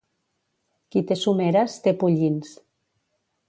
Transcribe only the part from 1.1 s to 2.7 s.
té someres, té pollins.